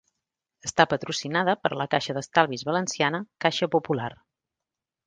[0.69, 4.11] Està patrocinada per la caixa d'estalvis valenciana Caixa Popular.